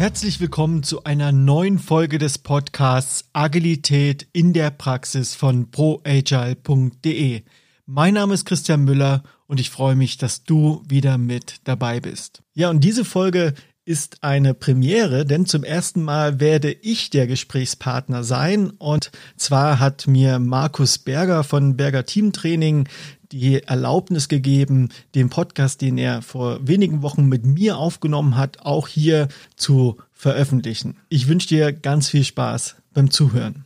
[0.00, 7.42] Herzlich willkommen zu einer neuen Folge des Podcasts Agilität in der Praxis von proagile.de.
[7.84, 12.42] Mein Name ist Christian Müller und ich freue mich, dass du wieder mit dabei bist.
[12.54, 13.52] Ja, und diese Folge
[13.90, 18.70] ist eine Premiere, denn zum ersten Mal werde ich der Gesprächspartner sein.
[18.70, 22.88] Und zwar hat mir Markus Berger von Berger Teamtraining
[23.32, 28.86] die Erlaubnis gegeben, den Podcast, den er vor wenigen Wochen mit mir aufgenommen hat, auch
[28.86, 30.96] hier zu veröffentlichen.
[31.08, 33.64] Ich wünsche dir ganz viel Spaß beim Zuhören.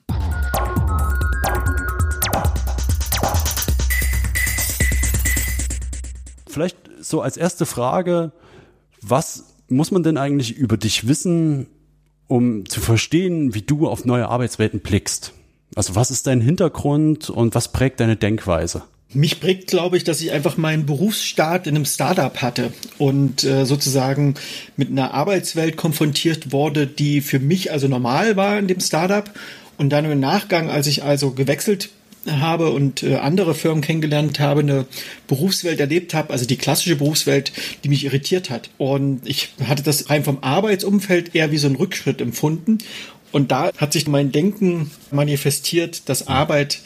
[6.47, 8.33] Vielleicht so als erste Frage,
[9.03, 11.67] was muss man denn eigentlich über dich wissen,
[12.27, 15.33] um zu verstehen, wie du auf neue Arbeitswelten blickst?
[15.75, 18.83] Also was ist dein Hintergrund und was prägt deine Denkweise?
[19.13, 23.65] Mich prägt, glaube ich, dass ich einfach meinen Berufsstart in einem Startup hatte und äh,
[23.65, 24.35] sozusagen
[24.77, 29.31] mit einer Arbeitswelt konfrontiert wurde, die für mich also normal war in dem Startup.
[29.77, 31.91] Und dann im Nachgang, als ich also gewechselt
[32.29, 34.87] habe und äh, andere Firmen kennengelernt habe, eine
[35.27, 38.71] Berufswelt erlebt habe, also die klassische Berufswelt, die mich irritiert hat.
[38.79, 42.79] Und ich hatte das rein vom Arbeitsumfeld eher wie so ein Rückschritt empfunden.
[43.33, 46.81] Und da hat sich mein Denken manifestiert, dass Arbeit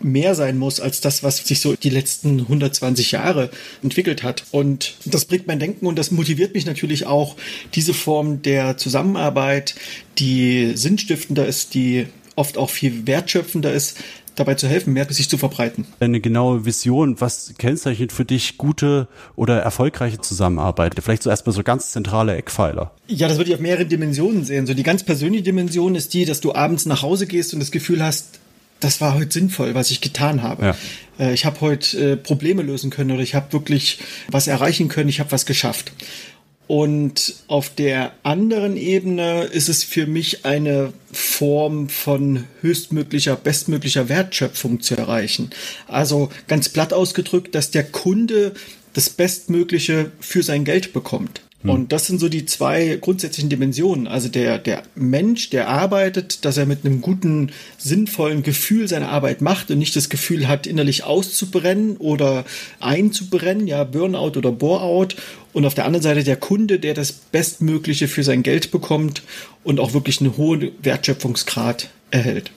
[0.00, 3.50] mehr sein muss als das, was sich so die letzten 120 Jahre
[3.82, 4.44] entwickelt hat.
[4.50, 7.36] Und das bringt mein Denken und das motiviert mich natürlich auch,
[7.74, 9.74] diese Form der Zusammenarbeit,
[10.18, 13.96] die sinnstiftender ist, die oft auch viel wertschöpfender ist,
[14.38, 15.86] dabei zu helfen, mehr sich zu verbreiten.
[16.00, 20.94] Eine genaue Vision, was kennzeichnet für dich gute oder erfolgreiche Zusammenarbeit?
[21.02, 22.92] Vielleicht so erstmal so ganz zentrale Eckpfeiler.
[23.06, 24.66] Ja, das würde ich auf mehreren Dimensionen sehen.
[24.66, 27.70] So die ganz persönliche Dimension ist die, dass du abends nach Hause gehst und das
[27.70, 28.38] Gefühl hast,
[28.80, 30.66] das war heute sinnvoll, was ich getan habe.
[30.66, 30.76] Ja.
[31.18, 33.98] Äh, ich habe heute äh, Probleme lösen können oder ich habe wirklich
[34.30, 35.92] was erreichen können, ich habe was geschafft.
[36.68, 44.82] Und auf der anderen Ebene ist es für mich eine Form von höchstmöglicher, bestmöglicher Wertschöpfung
[44.82, 45.48] zu erreichen.
[45.86, 48.52] Also ganz platt ausgedrückt, dass der Kunde
[48.92, 51.40] das Bestmögliche für sein Geld bekommt.
[51.68, 51.74] Hm.
[51.74, 54.06] Und das sind so die zwei grundsätzlichen Dimensionen.
[54.06, 59.40] Also der, der Mensch, der arbeitet, dass er mit einem guten, sinnvollen Gefühl seine Arbeit
[59.40, 62.44] macht und nicht das Gefühl hat, innerlich auszubrennen oder
[62.80, 65.08] einzubrennen, ja, Burnout oder Boreout.
[65.52, 69.22] Und auf der anderen Seite der Kunde, der das Bestmögliche für sein Geld bekommt
[69.64, 72.50] und auch wirklich einen hohen Wertschöpfungsgrad erhält.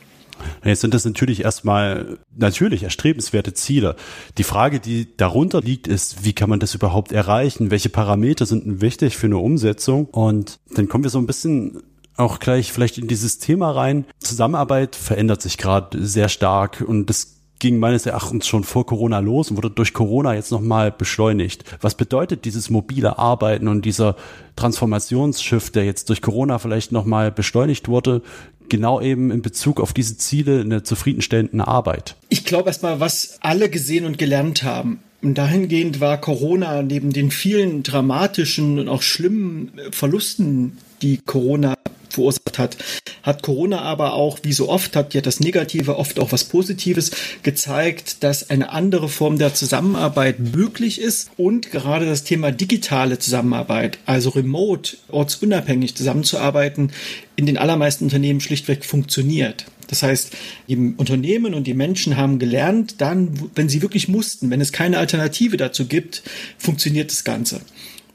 [0.64, 3.96] Jetzt sind das natürlich erstmal natürlich erstrebenswerte Ziele.
[4.38, 7.72] Die Frage, die darunter liegt, ist, wie kann man das überhaupt erreichen?
[7.72, 10.06] Welche Parameter sind wichtig für eine Umsetzung?
[10.06, 11.84] Und dann kommen wir so ein bisschen
[12.18, 14.06] auch gleich vielleicht in dieses Thema rein.
[14.20, 19.52] Zusammenarbeit verändert sich gerade sehr stark und das ging meines Erachtens schon vor Corona los
[19.52, 21.64] und wurde durch Corona jetzt nochmal beschleunigt.
[21.80, 24.16] Was bedeutet dieses mobile Arbeiten und dieser
[24.56, 28.24] Transformationsschiff, der jetzt durch Corona vielleicht nochmal beschleunigt wurde,
[28.68, 32.16] genau eben in Bezug auf diese Ziele eine zufriedenstellende Arbeit?
[32.30, 35.00] Ich glaube erstmal, was alle gesehen und gelernt haben.
[35.22, 41.76] Und dahingehend war Corona neben den vielen dramatischen und auch schlimmen Verlusten, die Corona
[42.12, 42.78] verursacht hat.
[43.24, 47.12] Hat Corona aber auch, wie so oft, hat ja das Negative oft auch was Positives
[47.44, 54.00] gezeigt, dass eine andere Form der Zusammenarbeit möglich ist und gerade das Thema digitale Zusammenarbeit,
[54.06, 56.92] also remote, ortsunabhängig zusammenzuarbeiten,
[57.36, 59.66] in den allermeisten Unternehmen schlichtweg funktioniert.
[59.92, 60.32] Das heißt,
[60.70, 64.98] die Unternehmen und die Menschen haben gelernt, dann, wenn sie wirklich mussten, wenn es keine
[64.98, 66.24] Alternative dazu gibt,
[66.58, 67.60] funktioniert das Ganze.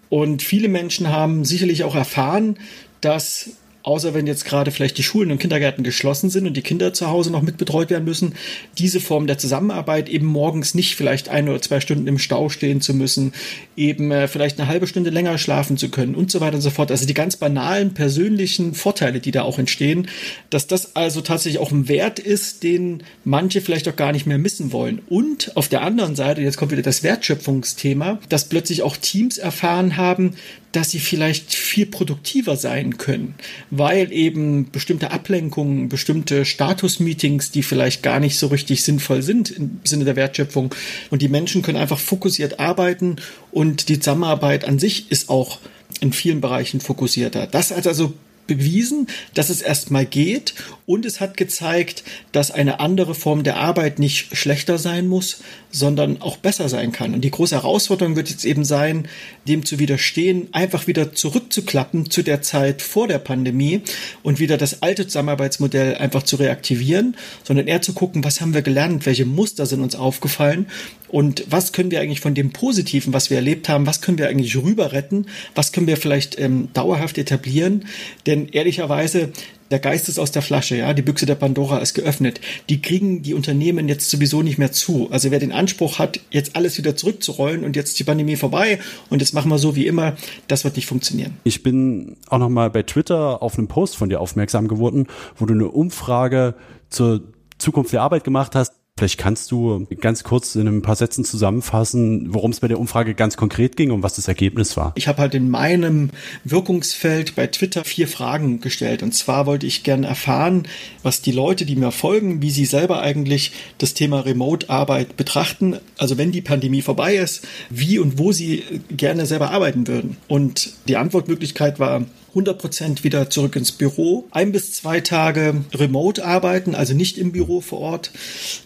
[0.09, 2.57] Und viele Menschen haben sicherlich auch erfahren,
[3.01, 3.51] dass
[3.87, 7.07] außer wenn jetzt gerade vielleicht die Schulen und Kindergärten geschlossen sind und die Kinder zu
[7.07, 8.35] Hause noch mitbetreut werden müssen,
[8.79, 12.81] diese Form der Zusammenarbeit eben morgens nicht vielleicht ein oder zwei Stunden im Stau stehen
[12.81, 13.33] zu müssen,
[13.77, 16.71] eben äh, vielleicht eine halbe Stunde länger schlafen zu können und so weiter und so
[16.71, 16.91] fort.
[16.91, 20.09] Also die ganz banalen persönlichen Vorteile, die da auch entstehen,
[20.51, 24.39] dass das also tatsächlich auch ein Wert ist, den manche vielleicht auch gar nicht mehr
[24.39, 25.01] missen wollen.
[25.09, 29.97] Und auf der anderen Seite, jetzt kommt wieder das Wertschöpfungsthema, dass plötzlich auch Teams erfahren
[29.97, 30.35] haben,
[30.77, 33.35] dass sie vielleicht viel produktiver sein können,
[33.71, 39.81] weil eben bestimmte Ablenkungen, bestimmte Status-Meetings, die vielleicht gar nicht so richtig sinnvoll sind im
[39.85, 40.75] Sinne der Wertschöpfung
[41.09, 43.17] und die Menschen können einfach fokussiert arbeiten
[43.53, 45.61] und die Zusammenarbeit an sich ist auch
[46.01, 47.47] in vielen Bereichen fokussierter.
[47.47, 48.13] Das hat also
[48.47, 50.55] bewiesen, dass es erstmal geht
[50.87, 56.23] und es hat gezeigt, dass eine andere Form der Arbeit nicht schlechter sein muss, sondern
[56.23, 57.13] auch besser sein kann.
[57.13, 59.09] Und die große Herausforderung wird jetzt eben sein,
[59.47, 63.83] dem zu widerstehen, einfach wieder zurückzuklappen zu der Zeit vor der Pandemie
[64.23, 68.63] und wieder das alte Zusammenarbeitsmodell einfach zu reaktivieren, sondern eher zu gucken, was haben wir
[68.63, 70.67] gelernt, welche Muster sind uns aufgefallen
[71.09, 74.29] und was können wir eigentlich von dem Positiven, was wir erlebt haben, was können wir
[74.29, 77.87] eigentlich rüber retten, was können wir vielleicht ähm, dauerhaft etablieren.
[78.27, 79.31] Denn ehrlicherweise,
[79.71, 82.41] der Geist ist aus der Flasche, ja, die Büchse der Pandora ist geöffnet.
[82.69, 85.09] Die kriegen die Unternehmen jetzt sowieso nicht mehr zu.
[85.11, 88.79] Also wer den Anspruch hat, jetzt alles wieder zurückzurollen und jetzt ist die Pandemie vorbei
[89.11, 90.17] und jetzt machen wir so wie immer,
[90.49, 91.37] das wird nicht funktionieren.
[91.45, 95.07] Ich bin auch noch mal bei Twitter auf einen Post von dir aufmerksam geworden,
[95.37, 96.55] wo du eine Umfrage
[96.91, 97.23] zur
[97.59, 102.33] Zukunft der Arbeit gemacht hast Vielleicht kannst du ganz kurz in ein paar Sätzen zusammenfassen,
[102.33, 104.93] worum es bei der Umfrage ganz konkret ging und was das Ergebnis war.
[104.95, 106.09] Ich habe halt in meinem
[106.45, 109.03] Wirkungsfeld bei Twitter vier Fragen gestellt.
[109.03, 110.67] Und zwar wollte ich gerne erfahren,
[111.03, 115.77] was die Leute, die mir folgen, wie sie selber eigentlich das Thema Remote-Arbeit betrachten.
[115.99, 120.17] Also wenn die Pandemie vorbei ist, wie und wo sie gerne selber arbeiten würden.
[120.27, 126.75] Und die Antwortmöglichkeit war 100% wieder zurück ins Büro, ein bis zwei Tage remote arbeiten,
[126.75, 128.11] also nicht im Büro vor Ort,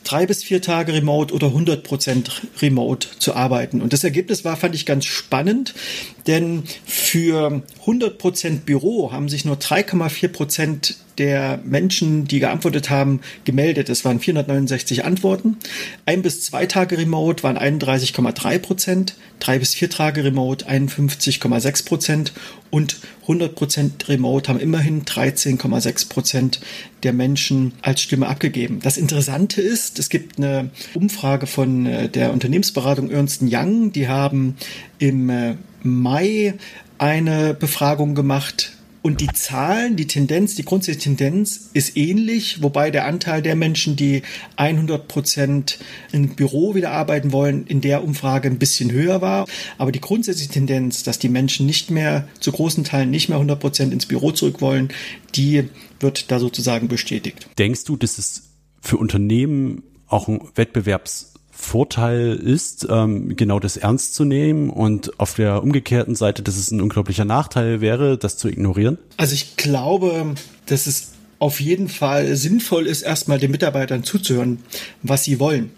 [0.03, 2.31] drei bis vier Tage remote oder 100%
[2.61, 3.81] remote zu arbeiten.
[3.81, 5.75] Und das Ergebnis war, fand ich ganz spannend,
[6.31, 13.89] denn für 100% Büro haben sich nur 3,4 Prozent der Menschen, die geantwortet haben, gemeldet.
[13.89, 15.57] Es waren 469 Antworten.
[16.07, 22.33] Ein bis zwei Tage Remote waren 31,3 Prozent, drei bis vier Tage Remote 51,6 Prozent
[22.71, 26.61] und 100 Prozent Remote haben immerhin 13,6 Prozent
[27.03, 28.79] der Menschen als Stimme abgegeben.
[28.83, 34.57] Das Interessante ist, es gibt eine Umfrage von äh, der Unternehmensberatung Ernst Young, die haben
[34.99, 36.55] im äh, Mai
[36.99, 38.73] eine Befragung gemacht
[39.03, 43.97] und die Zahlen, die Tendenz, die grundsätzliche Tendenz ist ähnlich, wobei der Anteil der Menschen,
[43.97, 44.23] die
[44.57, 45.79] 100 Prozent
[46.13, 49.47] im Büro wieder arbeiten wollen, in der Umfrage ein bisschen höher war.
[49.79, 53.59] Aber die grundsätzliche Tendenz, dass die Menschen nicht mehr, zu großen Teilen nicht mehr 100
[53.59, 54.91] Prozent ins Büro zurück wollen,
[55.35, 55.69] die
[55.99, 57.49] wird da sozusagen bestätigt.
[57.59, 58.51] Denkst du, dass es
[58.83, 61.30] für Unternehmen auch ein Wettbewerbs
[61.61, 66.71] Vorteil ist, ähm, genau das ernst zu nehmen und auf der umgekehrten Seite, dass es
[66.71, 68.99] ein unglaublicher Nachteil wäre, das zu ignorieren?
[69.17, 70.35] Also ich glaube,
[70.67, 74.59] dass es auf jeden Fall sinnvoll ist, erstmal den Mitarbeitern zuzuhören,
[75.03, 75.71] was sie wollen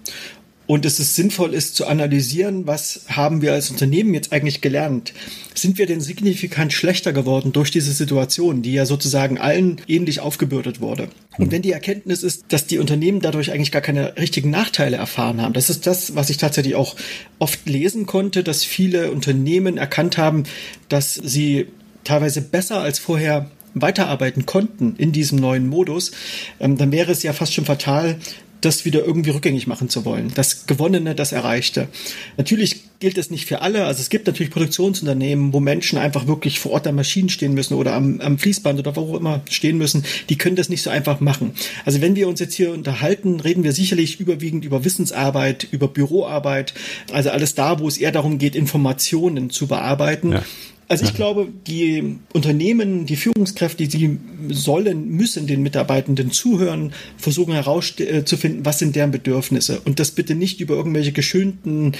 [0.72, 5.12] und dass es sinnvoll ist zu analysieren, was haben wir als Unternehmen jetzt eigentlich gelernt?
[5.52, 10.80] Sind wir denn signifikant schlechter geworden durch diese Situation, die ja sozusagen allen ähnlich aufgebürdet
[10.80, 11.08] wurde?
[11.36, 15.42] Und wenn die Erkenntnis ist, dass die Unternehmen dadurch eigentlich gar keine richtigen Nachteile erfahren
[15.42, 16.96] haben, das ist das, was ich tatsächlich auch
[17.38, 20.44] oft lesen konnte, dass viele Unternehmen erkannt haben,
[20.88, 21.66] dass sie
[22.02, 26.12] teilweise besser als vorher weiterarbeiten konnten in diesem neuen Modus,
[26.60, 28.16] ähm, dann wäre es ja fast schon fatal,
[28.64, 30.32] das wieder irgendwie rückgängig machen zu wollen.
[30.34, 31.88] Das Gewonnene, das Erreichte.
[32.36, 33.84] Natürlich gilt das nicht für alle.
[33.84, 37.74] Also es gibt natürlich Produktionsunternehmen, wo Menschen einfach wirklich vor Ort an Maschinen stehen müssen
[37.74, 40.04] oder am, am Fließband oder wo auch immer stehen müssen.
[40.28, 41.52] Die können das nicht so einfach machen.
[41.84, 46.74] Also wenn wir uns jetzt hier unterhalten, reden wir sicherlich überwiegend über Wissensarbeit, über Büroarbeit,
[47.12, 50.30] also alles da, wo es eher darum geht, Informationen zu bearbeiten.
[50.30, 50.44] Ja.
[50.86, 54.18] Also ich glaube, die Unternehmen, die Führungskräfte, die
[54.50, 59.80] sollen, müssen den Mitarbeitenden zuhören, versuchen herauszufinden, was sind deren Bedürfnisse.
[59.86, 61.94] Und das bitte nicht über irgendwelche geschönten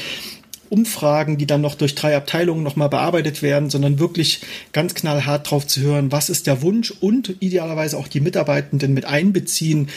[0.73, 4.41] Umfragen, die dann noch durch drei Abteilungen nochmal bearbeitet werden, sondern wirklich
[4.73, 9.05] ganz knallhart drauf zu hören, was ist der Wunsch und idealerweise auch die Mitarbeitenden mit
[9.05, 9.89] einbeziehen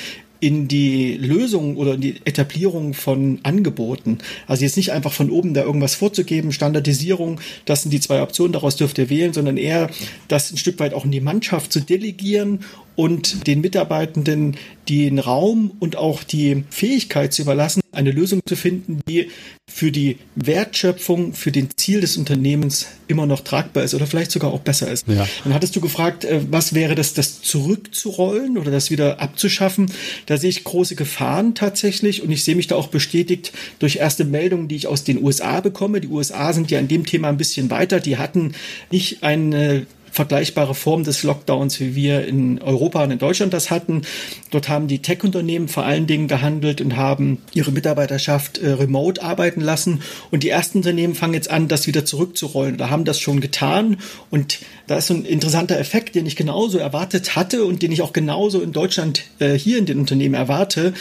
[0.42, 4.18] in die Lösung oder in die Etablierung von Angeboten.
[4.48, 8.52] Also jetzt nicht einfach von oben da irgendwas vorzugeben, Standardisierung, das sind die zwei Optionen,
[8.52, 9.90] daraus dürft ihr wählen, sondern eher
[10.28, 12.60] das ein Stück weit auch in die Mannschaft zu delegieren
[12.96, 14.58] und den Mitarbeitenden
[14.90, 19.30] den Raum und auch die Fähigkeit zu überlassen, eine Lösung zu finden, die
[19.68, 24.54] für die Wertschöpfung, für den Ziel des Unternehmens immer noch tragbar ist oder vielleicht sogar
[24.54, 25.08] auch besser ist.
[25.08, 25.28] Ja.
[25.44, 29.92] Dann hattest du gefragt, äh, was wäre das, das zurückzurollen oder das wieder abzuschaffen?
[30.28, 34.26] Da sehe ich große Gefahren tatsächlich und ich sehe mich da auch bestätigt durch erste
[34.26, 36.02] Meldungen, die ich aus den USA bekomme.
[36.02, 38.00] Die USA sind ja in dem Thema ein bisschen weiter.
[38.00, 38.54] Die hatten
[38.92, 44.04] nicht eine vergleichbare Form des Lockdowns, wie wir in Europa und in Deutschland das hatten.
[44.50, 49.60] Dort haben die Tech-Unternehmen vor allen Dingen gehandelt und haben ihre Mitarbeiterschaft äh, remote arbeiten
[49.60, 50.02] lassen.
[50.32, 53.98] Und die ersten Unternehmen fangen jetzt an, das wieder zurückzurollen oder haben das schon getan.
[54.30, 58.02] Und da ist so ein interessanter Effekt, den ich genauso erwartet hatte und den ich
[58.02, 60.94] auch genauso in Deutschland äh, hier in den Unternehmen erwarte.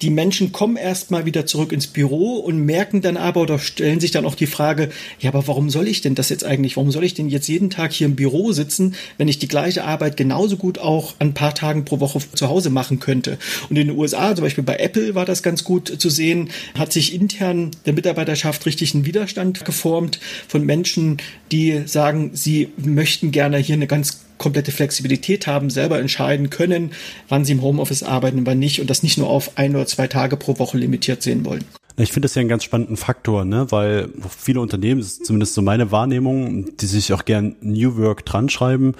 [0.00, 4.12] Die Menschen kommen erstmal wieder zurück ins Büro und merken dann aber oder stellen sich
[4.12, 4.88] dann auch die Frage,
[5.20, 6.76] ja, aber warum soll ich denn das jetzt eigentlich?
[6.76, 8.61] Warum soll ich denn jetzt jeden Tag hier im Büro sitzen?
[8.62, 12.48] Sitzen, wenn ich die gleiche Arbeit genauso gut auch ein paar Tagen pro Woche zu
[12.48, 13.38] Hause machen könnte.
[13.68, 16.92] Und in den USA, zum Beispiel bei Apple, war das ganz gut zu sehen, hat
[16.92, 21.18] sich intern der Mitarbeiterschaft richtig einen Widerstand geformt von Menschen,
[21.50, 26.90] die sagen, sie möchten gerne hier eine ganz komplette Flexibilität haben, selber entscheiden können,
[27.28, 29.86] wann sie im Homeoffice arbeiten und wann nicht und das nicht nur auf ein oder
[29.86, 31.64] zwei Tage pro Woche limitiert sehen wollen.
[31.96, 33.66] Ich finde das ja einen ganz spannenden Faktor, ne?
[33.70, 34.08] weil
[34.38, 38.94] viele Unternehmen, zumindest so meine Wahrnehmung, die sich auch gern New Work dran schreiben,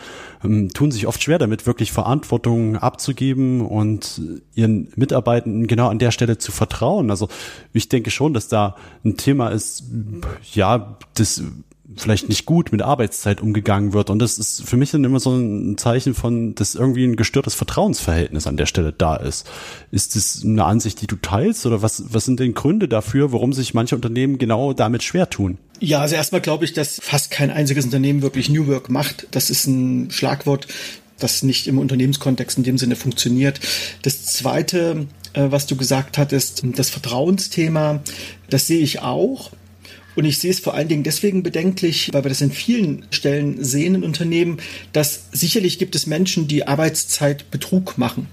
[0.45, 4.21] ähm, tun sich oft schwer damit, wirklich Verantwortung abzugeben und
[4.55, 7.11] ihren Mitarbeitenden genau an der Stelle zu vertrauen.
[7.11, 7.29] Also
[7.73, 9.85] ich denke schon, dass da ein Thema ist,
[10.53, 11.43] ja, das
[11.97, 14.11] vielleicht nicht gut mit Arbeitszeit umgegangen wird.
[14.11, 17.55] Und das ist für mich dann immer so ein Zeichen von, dass irgendwie ein gestörtes
[17.55, 19.49] Vertrauensverhältnis an der Stelle da ist.
[19.91, 21.67] Ist das eine Ansicht, die du teilst?
[21.67, 25.59] Oder was, was sind denn Gründe dafür, warum sich manche Unternehmen genau damit schwer tun?
[25.81, 29.27] Ja, also erstmal glaube ich, dass fast kein einziges Unternehmen wirklich New Work macht.
[29.33, 30.69] Das ist ein Schlagwort,
[31.19, 33.61] das nicht im Unternehmenskontext in dem Sinne funktioniert.
[34.03, 38.01] Das zweite, äh, was du gesagt hattest, das Vertrauensthema,
[38.49, 39.51] das sehe ich auch.
[40.15, 43.63] Und ich sehe es vor allen Dingen deswegen bedenklich, weil wir das in vielen Stellen
[43.65, 44.59] sehen in Unternehmen,
[44.93, 48.29] dass sicherlich gibt es Menschen, die Arbeitszeitbetrug machen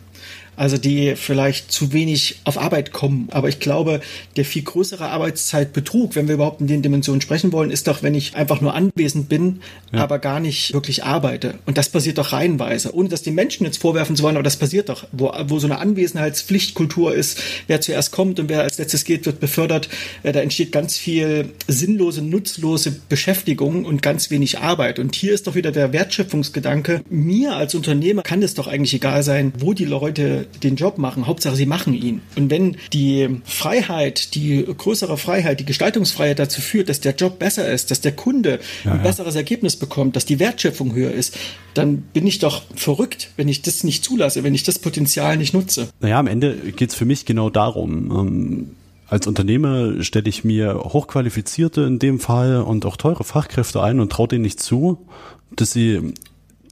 [0.59, 3.29] also die vielleicht zu wenig auf Arbeit kommen.
[3.31, 4.01] Aber ich glaube,
[4.35, 8.13] der viel größere Arbeitszeitbetrug, wenn wir überhaupt in den Dimensionen sprechen wollen, ist doch, wenn
[8.13, 9.61] ich einfach nur anwesend bin,
[9.93, 10.03] ja.
[10.03, 11.59] aber gar nicht wirklich arbeite.
[11.65, 14.57] Und das passiert doch reihenweise, ohne dass die Menschen jetzt vorwerfen zu wollen, aber das
[14.57, 19.05] passiert doch, wo, wo so eine Anwesenheitspflichtkultur ist, wer zuerst kommt und wer als letztes
[19.05, 19.87] geht, wird befördert.
[20.23, 24.99] Äh, da entsteht ganz viel sinnlose, nutzlose Beschäftigung und ganz wenig Arbeit.
[24.99, 27.01] Und hier ist doch wieder der Wertschöpfungsgedanke.
[27.09, 31.27] Mir als Unternehmer kann es doch eigentlich egal sein, wo die Leute den Job machen.
[31.27, 32.21] Hauptsache, sie machen ihn.
[32.35, 37.71] Und wenn die Freiheit, die größere Freiheit, die Gestaltungsfreiheit dazu führt, dass der Job besser
[37.71, 41.37] ist, dass der Kunde ja, ein besseres Ergebnis bekommt, dass die Wertschöpfung höher ist,
[41.73, 45.53] dann bin ich doch verrückt, wenn ich das nicht zulasse, wenn ich das Potenzial nicht
[45.53, 45.89] nutze.
[45.99, 48.11] Naja, am Ende geht es für mich genau darum.
[48.11, 48.69] Ähm
[49.09, 54.11] als Unternehmer stelle ich mir hochqualifizierte in dem Fall und auch teure Fachkräfte ein und
[54.11, 55.07] traue denen nicht zu,
[55.55, 56.13] dass sie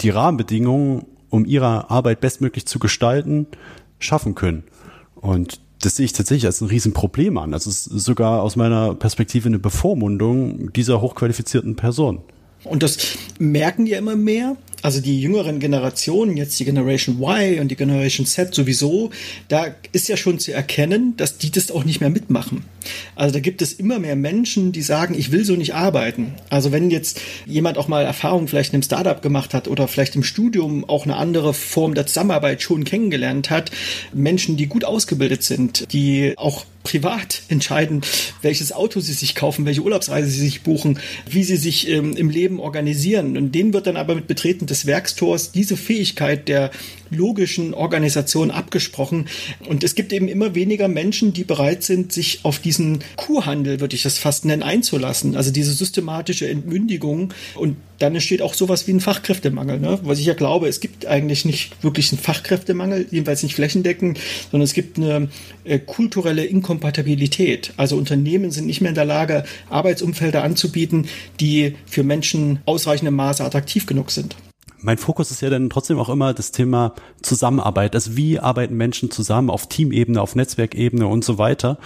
[0.02, 3.48] die Rahmenbedingungen um ihre Arbeit bestmöglich zu gestalten,
[4.00, 4.64] schaffen können.
[5.16, 7.52] Und das sehe ich tatsächlich als ein Riesenproblem an.
[7.52, 12.22] Das ist sogar aus meiner Perspektive eine Bevormundung dieser hochqualifizierten Person.
[12.64, 12.98] Und das
[13.40, 18.26] merken ja immer mehr also die jüngeren Generationen, jetzt die Generation Y und die Generation
[18.26, 19.10] Z sowieso,
[19.48, 22.64] da ist ja schon zu erkennen, dass die das auch nicht mehr mitmachen.
[23.16, 26.34] Also da gibt es immer mehr Menschen, die sagen, ich will so nicht arbeiten.
[26.50, 30.16] Also wenn jetzt jemand auch mal Erfahrung vielleicht in einem Startup gemacht hat oder vielleicht
[30.16, 33.72] im Studium auch eine andere Form der Zusammenarbeit schon kennengelernt hat,
[34.14, 38.02] Menschen, die gut ausgebildet sind, die auch privat entscheiden,
[38.42, 42.30] welches Auto sie sich kaufen, welche Urlaubsreise sie sich buchen, wie sie sich ähm, im
[42.30, 43.36] Leben organisieren.
[43.36, 46.72] Und denen wird dann aber mit Betreten des Werkstors diese Fähigkeit der
[47.10, 49.28] logischen Organisation abgesprochen.
[49.68, 53.96] Und es gibt eben immer weniger Menschen, die bereit sind, sich auf diesen Kuhhandel, würde
[53.96, 55.36] ich das fast nennen, einzulassen.
[55.36, 57.34] Also diese systematische Entmündigung.
[57.56, 59.80] Und dann entsteht auch sowas wie ein Fachkräftemangel.
[59.80, 60.00] Ne?
[60.04, 64.20] Was ich ja glaube, es gibt eigentlich nicht wirklich einen Fachkräftemangel, jedenfalls nicht flächendeckend,
[64.52, 65.30] sondern es gibt eine
[65.64, 67.74] äh, kulturelle Inkompatibilität.
[67.78, 71.08] Also Unternehmen sind nicht mehr in der Lage, Arbeitsumfelder anzubieten,
[71.40, 74.36] die für Menschen ausreichendem Maße attraktiv genug sind
[74.80, 77.96] mein Fokus ist ja dann trotzdem auch immer das Thema Zusammenarbeit.
[77.96, 81.78] Also wie arbeiten Menschen zusammen auf Teamebene, auf Netzwerkebene und so weiter.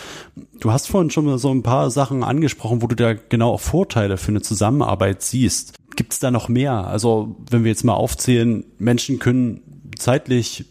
[0.59, 3.61] Du hast vorhin schon mal so ein paar Sachen angesprochen, wo du da genau auch
[3.61, 5.73] Vorteile für eine Zusammenarbeit siehst.
[5.95, 6.87] Gibt es da noch mehr?
[6.87, 9.61] Also wenn wir jetzt mal aufzählen, Menschen können
[9.97, 10.65] zeitlich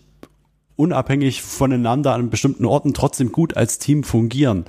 [0.76, 4.64] unabhängig voneinander an bestimmten Orten trotzdem gut als Team fungieren.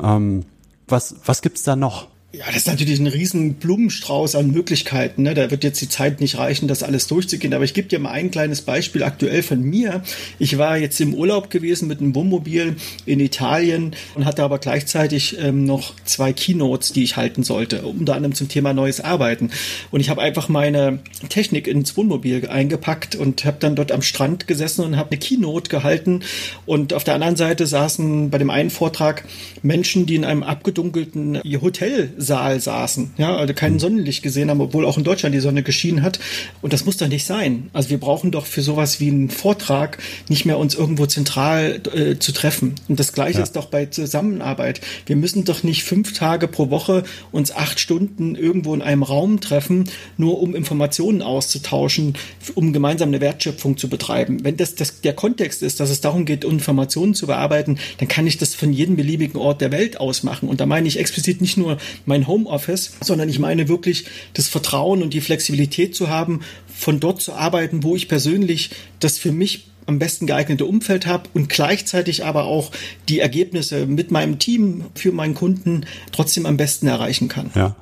[0.00, 0.44] Ähm,
[0.86, 2.08] was was gibt's da noch?
[2.30, 5.22] Ja, das ist natürlich ein riesen Blumenstrauß an Möglichkeiten.
[5.22, 5.32] Ne?
[5.32, 7.54] Da wird jetzt die Zeit nicht reichen, das alles durchzugehen.
[7.54, 10.02] Aber ich gebe dir mal ein kleines Beispiel aktuell von mir.
[10.38, 15.38] Ich war jetzt im Urlaub gewesen mit einem Wohnmobil in Italien und hatte aber gleichzeitig
[15.40, 19.50] ähm, noch zwei Keynotes, die ich halten sollte, unter anderem zum Thema neues Arbeiten.
[19.90, 20.98] Und ich habe einfach meine
[21.30, 25.70] Technik ins Wohnmobil eingepackt und habe dann dort am Strand gesessen und habe eine Keynote
[25.70, 26.20] gehalten.
[26.66, 29.24] Und auf der anderen Seite saßen bei dem einen Vortrag
[29.62, 33.78] Menschen, die in einem abgedunkelten Hotel Saal saßen, ja, also kein hm.
[33.78, 36.18] Sonnenlicht gesehen haben, obwohl auch in Deutschland die Sonne geschienen hat.
[36.62, 37.70] Und das muss doch nicht sein.
[37.72, 39.98] Also wir brauchen doch für sowas wie einen Vortrag
[40.28, 42.74] nicht mehr uns irgendwo zentral äh, zu treffen.
[42.88, 43.44] Und das Gleiche ja.
[43.44, 44.80] ist doch bei Zusammenarbeit.
[45.06, 49.40] Wir müssen doch nicht fünf Tage pro Woche uns acht Stunden irgendwo in einem Raum
[49.40, 49.84] treffen,
[50.16, 52.14] nur um Informationen auszutauschen,
[52.54, 54.44] um gemeinsam eine Wertschöpfung zu betreiben.
[54.44, 58.26] Wenn das, das der Kontext ist, dass es darum geht, Informationen zu bearbeiten, dann kann
[58.26, 60.48] ich das von jedem beliebigen Ort der Welt aus machen.
[60.48, 65.02] Und da meine ich explizit nicht nur mein Homeoffice, sondern ich meine wirklich das Vertrauen
[65.02, 69.68] und die Flexibilität zu haben, von dort zu arbeiten, wo ich persönlich das für mich
[69.86, 72.72] am besten geeignete Umfeld habe und gleichzeitig aber auch
[73.08, 77.50] die Ergebnisse mit meinem Team für meinen Kunden trotzdem am besten erreichen kann.
[77.54, 77.76] Ja.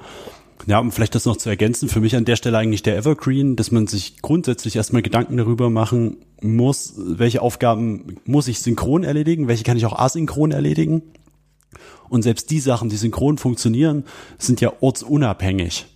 [0.66, 3.54] Ja, um vielleicht das noch zu ergänzen, für mich an der Stelle eigentlich der Evergreen,
[3.54, 9.47] dass man sich grundsätzlich erstmal Gedanken darüber machen muss, welche Aufgaben muss ich synchron erledigen,
[9.47, 11.02] welche kann ich auch asynchron erledigen.
[12.09, 14.05] Und selbst die Sachen, die synchron funktionieren,
[14.39, 15.87] sind ja ortsunabhängig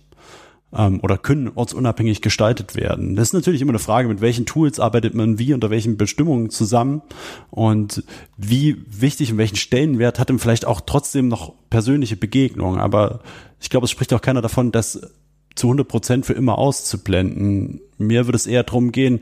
[0.73, 3.15] ähm, oder können ortsunabhängig gestaltet werden.
[3.15, 6.49] Das ist natürlich immer eine Frage, mit welchen Tools arbeitet man wie, unter welchen Bestimmungen
[6.49, 7.01] zusammen
[7.49, 8.03] und
[8.37, 12.79] wie wichtig und welchen Stellenwert hat dann vielleicht auch trotzdem noch persönliche Begegnungen.
[12.79, 13.21] Aber
[13.59, 15.01] ich glaube, es spricht auch keiner davon, das
[15.55, 17.81] zu 100 Prozent für immer auszublenden.
[17.97, 19.19] Mir würde es eher darum gehen,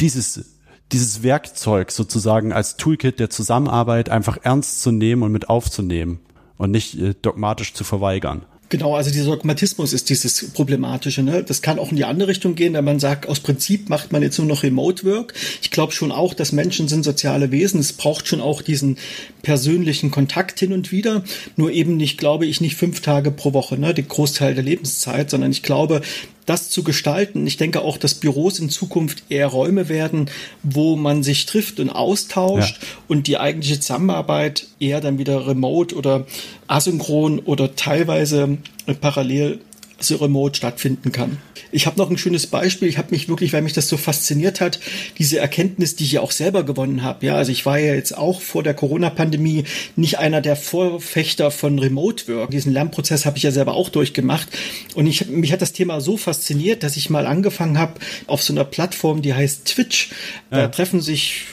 [0.00, 0.57] dieses
[0.92, 6.20] dieses Werkzeug sozusagen als Toolkit der Zusammenarbeit einfach ernst zu nehmen und mit aufzunehmen
[6.56, 8.42] und nicht äh, dogmatisch zu verweigern.
[8.70, 11.22] Genau, also dieser Dogmatismus ist dieses Problematische.
[11.22, 11.42] Ne?
[11.42, 14.22] Das kann auch in die andere Richtung gehen, wenn man sagt, aus Prinzip macht man
[14.22, 15.32] jetzt nur noch Remote Work.
[15.62, 17.80] Ich glaube schon auch, dass Menschen sind soziale Wesen.
[17.80, 18.98] Es braucht schon auch diesen
[19.40, 21.24] persönlichen Kontakt hin und wieder.
[21.56, 23.94] Nur eben nicht, glaube ich, nicht fünf Tage pro Woche, ne?
[23.94, 26.02] den Großteil der Lebenszeit, sondern ich glaube,
[26.48, 27.46] das zu gestalten.
[27.46, 30.30] Ich denke auch, dass Büros in Zukunft eher Räume werden,
[30.62, 32.88] wo man sich trifft und austauscht ja.
[33.08, 36.26] und die eigentliche Zusammenarbeit eher dann wieder remote oder
[36.66, 38.58] asynchron oder teilweise
[39.00, 39.60] parallel
[40.00, 41.38] so remote stattfinden kann.
[41.70, 42.88] Ich habe noch ein schönes Beispiel.
[42.88, 44.80] Ich habe mich wirklich, weil mich das so fasziniert hat,
[45.18, 47.26] diese Erkenntnis, die ich ja auch selber gewonnen habe.
[47.26, 49.64] Ja, also ich war ja jetzt auch vor der Corona-Pandemie
[49.96, 52.50] nicht einer der Vorfechter von Remote Work.
[52.50, 54.48] Diesen Lernprozess habe ich ja selber auch durchgemacht.
[54.94, 57.94] Und ich, mich hat das Thema so fasziniert, dass ich mal angefangen habe
[58.26, 60.10] auf so einer Plattform, die heißt Twitch.
[60.50, 60.68] Da ja.
[60.68, 61.44] treffen sich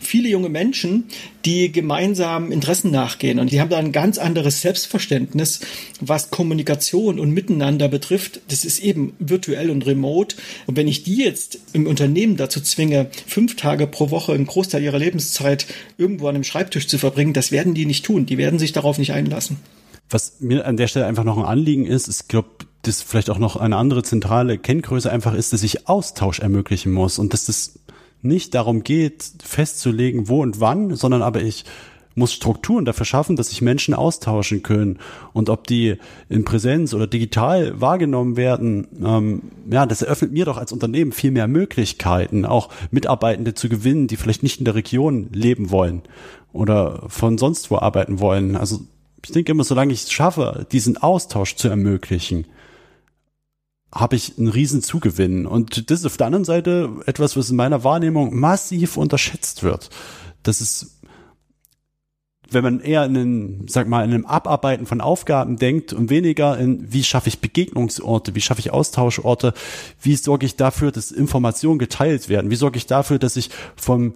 [0.00, 1.04] viele junge Menschen,
[1.44, 3.38] die gemeinsam Interessen nachgehen.
[3.38, 5.60] Und die haben da ein ganz anderes Selbstverständnis,
[6.00, 8.40] was Kommunikation und Miteinander betrifft.
[8.48, 10.36] Das ist eben virtuell und remote.
[10.66, 14.82] Und wenn ich die jetzt im Unternehmen dazu zwinge, fünf Tage pro Woche einen Großteil
[14.82, 18.26] ihrer Lebenszeit irgendwo an einem Schreibtisch zu verbringen, das werden die nicht tun.
[18.26, 19.58] Die werden sich darauf nicht einlassen.
[20.10, 22.48] Was mir an der Stelle einfach noch ein Anliegen ist, ich glaube,
[22.82, 27.18] das vielleicht auch noch eine andere zentrale Kenngröße einfach ist, dass ich Austausch ermöglichen muss
[27.18, 27.78] und dass das
[28.20, 31.64] nicht darum geht, festzulegen, wo und wann, sondern aber ich
[32.14, 34.98] muss Strukturen dafür schaffen, dass sich Menschen austauschen können.
[35.32, 35.96] Und ob die
[36.28, 41.30] in Präsenz oder digital wahrgenommen werden, ähm, ja, das eröffnet mir doch als Unternehmen viel
[41.30, 46.02] mehr Möglichkeiten, auch Mitarbeitende zu gewinnen, die vielleicht nicht in der Region leben wollen
[46.52, 48.56] oder von sonst wo arbeiten wollen.
[48.56, 48.80] Also
[49.24, 52.46] ich denke immer, solange ich es schaffe, diesen Austausch zu ermöglichen,
[53.92, 55.46] habe ich einen riesen Zugewinn.
[55.46, 59.90] Und das ist auf der anderen Seite etwas, was in meiner Wahrnehmung massiv unterschätzt wird.
[60.42, 60.93] Das ist,
[62.54, 66.56] wenn man eher in einen, sag mal, in einem Abarbeiten von Aufgaben denkt und weniger
[66.58, 69.52] in, wie schaffe ich Begegnungsorte, wie schaffe ich Austauschorte,
[70.00, 74.14] wie sorge ich dafür, dass Informationen geteilt werden, wie sorge ich dafür, dass ich vom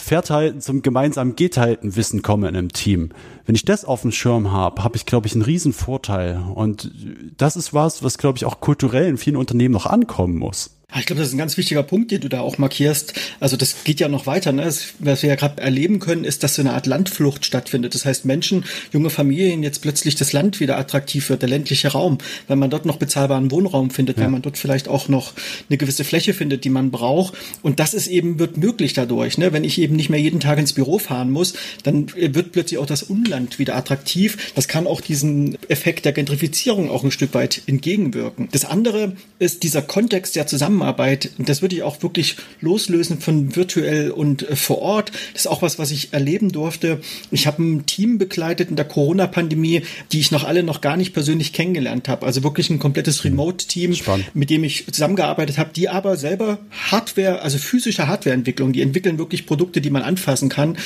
[0.00, 3.10] Verteilten zum gemeinsamen geteilten Wissen komme in einem Team.
[3.44, 6.42] Wenn ich das auf dem Schirm habe, habe ich, glaube ich, einen riesen Vorteil.
[6.54, 6.90] Und
[7.36, 10.79] das ist was, was, glaube ich, auch kulturell in vielen Unternehmen noch ankommen muss.
[10.98, 13.14] Ich glaube, das ist ein ganz wichtiger Punkt, den du da auch markierst.
[13.38, 14.52] Also das geht ja noch weiter.
[14.52, 14.72] Ne?
[14.98, 17.94] was wir ja gerade erleben können, ist, dass so eine Art Landflucht stattfindet.
[17.94, 22.18] Das heißt, Menschen, junge Familien, jetzt plötzlich das Land wieder attraktiv wird, der ländliche Raum,
[22.48, 24.24] weil man dort noch bezahlbaren Wohnraum findet, ja.
[24.24, 25.32] weil man dort vielleicht auch noch
[25.68, 27.34] eine gewisse Fläche findet, die man braucht.
[27.62, 29.38] Und das ist eben, wird möglich dadurch.
[29.38, 29.52] Ne?
[29.52, 32.86] Wenn ich eben nicht mehr jeden Tag ins Büro fahren muss, dann wird plötzlich auch
[32.86, 34.52] das Umland wieder attraktiv.
[34.54, 38.48] Das kann auch diesen Effekt der Gentrifizierung auch ein Stück weit entgegenwirken.
[38.52, 43.54] Das andere ist dieser Kontext der Zusammenarbeit Zusammenarbeit, das würde ich auch wirklich loslösen von
[43.54, 45.12] virtuell und äh, vor Ort.
[45.32, 47.00] Das ist auch was, was ich erleben durfte.
[47.30, 51.12] Ich habe ein Team begleitet in der Corona-Pandemie, die ich noch alle noch gar nicht
[51.12, 52.24] persönlich kennengelernt habe.
[52.26, 53.32] Also wirklich ein komplettes hm.
[53.32, 53.94] Remote-Team,
[54.32, 56.58] mit dem ich zusammengearbeitet habe, die aber selber
[56.90, 60.76] Hardware, also physische Hardwareentwicklung, die entwickeln wirklich Produkte, die man anfassen kann.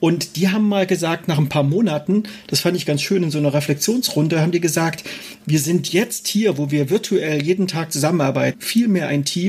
[0.00, 3.30] Und die haben mal gesagt, nach ein paar Monaten, das fand ich ganz schön in
[3.30, 5.04] so einer Reflexionsrunde, haben die gesagt,
[5.44, 9.39] wir sind jetzt hier, wo wir virtuell jeden Tag zusammenarbeiten, viel mehr ein Team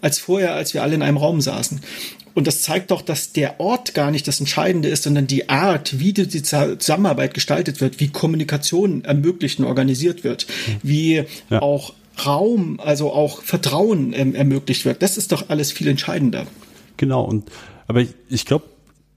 [0.00, 1.80] als vorher, als wir alle in einem Raum saßen.
[2.34, 5.98] Und das zeigt doch, dass der Ort gar nicht das Entscheidende ist, sondern die Art,
[5.98, 10.46] wie die Zusammenarbeit gestaltet wird, wie Kommunikation ermöglicht und organisiert wird,
[10.82, 11.60] wie ja.
[11.60, 11.92] auch
[12.24, 15.02] Raum, also auch Vertrauen ähm, ermöglicht wird.
[15.02, 16.46] Das ist doch alles viel entscheidender.
[16.96, 17.22] Genau.
[17.22, 17.50] Und
[17.86, 18.66] aber ich, ich glaube,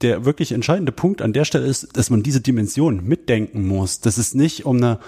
[0.02, 4.00] der wirklich entscheidende Punkt an der Stelle ist, dass man diese Dimension mitdenken muss.
[4.00, 4.98] Dass es nicht um eine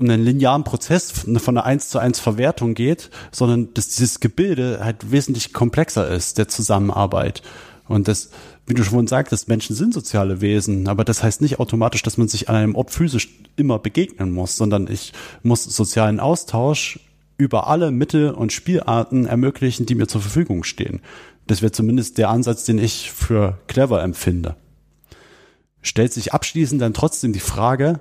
[0.00, 4.80] um einen linearen Prozess von einer 1 zu 1 Verwertung geht, sondern dass dieses Gebilde
[4.82, 7.42] halt wesentlich komplexer ist, der Zusammenarbeit.
[7.86, 8.30] Und das,
[8.66, 12.28] wie du schon sagtest, Menschen sind soziale Wesen, aber das heißt nicht automatisch, dass man
[12.28, 17.00] sich an einem Ort physisch immer begegnen muss, sondern ich muss sozialen Austausch
[17.36, 21.00] über alle Mittel und Spielarten ermöglichen, die mir zur Verfügung stehen.
[21.46, 24.56] Das wäre zumindest der Ansatz, den ich für clever empfinde.
[25.82, 28.00] Stellt sich abschließend dann trotzdem die Frage,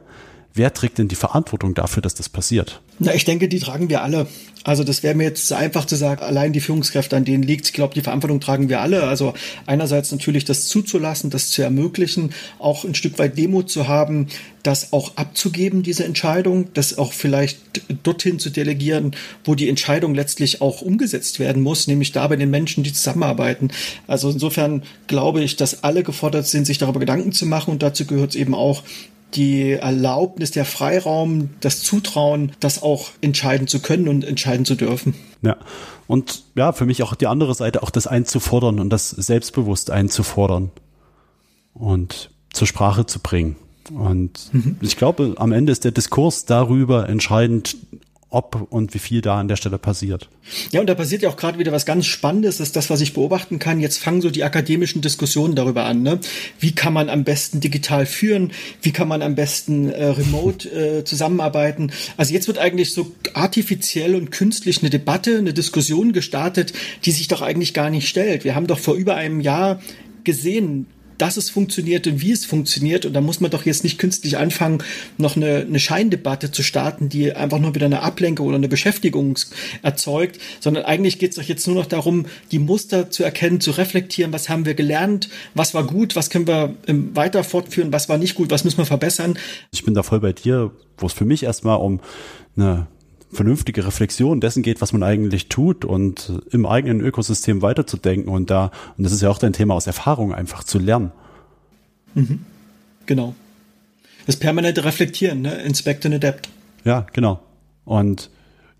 [0.60, 2.82] wer trägt denn die Verantwortung dafür, dass das passiert?
[3.00, 4.28] Na, ich denke, die tragen wir alle.
[4.66, 7.68] Also das wäre mir jetzt zu einfach zu sagen, allein die Führungskräfte, an denen liegt.
[7.68, 9.04] Ich glaube, die Verantwortung tragen wir alle.
[9.04, 9.34] Also
[9.66, 14.28] einerseits natürlich das zuzulassen, das zu ermöglichen, auch ein Stück weit Demut zu haben,
[14.62, 17.60] das auch abzugeben, diese Entscheidung, das auch vielleicht
[18.04, 22.50] dorthin zu delegieren, wo die Entscheidung letztlich auch umgesetzt werden muss, nämlich da bei den
[22.50, 23.72] Menschen, die zusammenarbeiten.
[24.08, 28.06] Also insofern glaube ich, dass alle gefordert sind, sich darüber Gedanken zu machen und dazu
[28.06, 28.84] gehört es eben auch,
[29.36, 35.14] die Erlaubnis, der Freiraum, das Zutrauen, das auch entscheiden zu können und entscheiden zu dürfen.
[35.42, 35.58] Ja.
[36.08, 40.72] Und ja, für mich auch die andere Seite, auch das einzufordern und das selbstbewusst einzufordern
[41.74, 43.56] und zur Sprache zu bringen.
[43.94, 44.78] Und mhm.
[44.82, 47.76] ich glaube, am Ende ist der Diskurs darüber entscheidend,
[48.30, 50.30] ob und wie viel da an der Stelle passiert.
[50.72, 53.02] Ja, und da passiert ja auch gerade wieder was ganz Spannendes, das ist das, was
[53.02, 53.80] ich beobachten kann.
[53.80, 56.04] Jetzt fangen so die akademischen Diskussionen darüber an.
[56.04, 56.20] Ne?
[56.60, 58.52] Wie kann man am besten digital führen?
[58.82, 61.92] Wie kann man am besten äh, remote äh, zusammenarbeiten?
[62.18, 66.74] Also jetzt wird eigentlich so artifiziell und künstlich eine Debatte, eine Diskussion gestartet,
[67.06, 68.44] die sich doch eigentlich gar nicht stellt.
[68.44, 69.82] Wir haben doch vor über einem Jahr
[70.24, 70.86] gesehen,
[71.20, 73.06] dass es funktioniert und wie es funktioniert.
[73.06, 74.84] Und da muss man doch jetzt nicht künstlich anfangen,
[75.18, 79.38] noch eine, eine Scheindebatte zu starten, die einfach nur wieder eine Ablenkung oder eine Beschäftigung
[79.84, 83.72] erzeugt, sondern eigentlich geht es doch jetzt nur noch darum, die Muster zu erkennen, zu
[83.72, 88.10] reflektieren, was haben wir gelernt, was war gut, was können wir ähm, weiter fortführen, was
[88.10, 89.38] war nicht gut, was müssen wir verbessern.
[89.72, 92.00] Ich bin da voll bei dir, wo es für mich erstmal um
[92.56, 92.88] eine
[93.32, 98.72] vernünftige Reflexion dessen geht, was man eigentlich tut und im eigenen Ökosystem weiterzudenken und da,
[98.98, 101.12] und das ist ja auch dein Thema aus Erfahrung, einfach zu lernen.
[102.16, 102.46] Mhm.
[103.06, 103.36] Genau.
[104.26, 105.62] Das permanente Reflektieren, ne?
[105.62, 106.50] Inspect and Adapt.
[106.84, 107.40] Ja, genau.
[107.86, 108.30] Und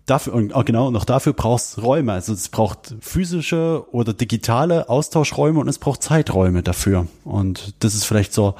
[0.06, 2.12] dafür, und auch genau, noch dafür brauchst Räume.
[2.12, 7.06] Also es braucht physische oder digitale Austauschräume und es braucht Zeiträume dafür.
[7.24, 8.54] Und das ist vielleicht so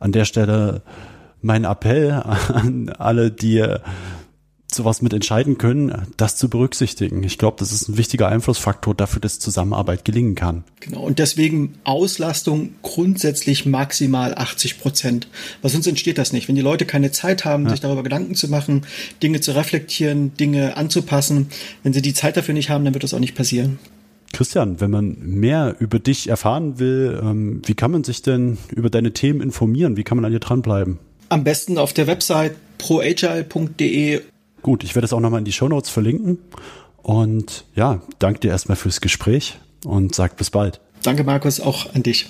[0.00, 0.82] an der Stelle
[1.40, 3.64] mein Appell an alle, die
[4.70, 7.22] sowas mit entscheiden können, das zu berücksichtitigen.
[7.22, 10.64] Ich glaube, das ist ein wichtiger Einflussfaktor dafür, dass Zusammenarbeit gelingen kann.
[10.80, 11.00] Genau.
[11.00, 15.28] Und deswegen Auslastung grundsätzlich maximal 80 Prozent.
[15.62, 16.48] Weil sonst entsteht das nicht.
[16.48, 17.70] Wenn die Leute keine Zeit haben, ja.
[17.70, 18.82] sich darüber Gedanken zu machen,
[19.22, 21.48] Dinge zu reflektieren, Dinge anzupassen,
[21.82, 23.78] wenn sie die Zeit dafür nicht haben, dann wird das auch nicht passieren.
[24.34, 28.90] Christian, wenn man mehr über dich erfahren will, ähm, wie kann man sich denn über
[28.90, 29.96] deine Themen informieren?
[29.96, 30.98] Wie kann man an dir dranbleiben?
[31.30, 34.20] Am besten auf der Website proagile.de
[34.62, 36.38] Gut, ich werde es auch nochmal in die Show Notes verlinken.
[37.02, 40.80] Und ja, danke dir erstmal fürs Gespräch und sag bis bald.
[41.02, 42.26] Danke, Markus, auch an dich.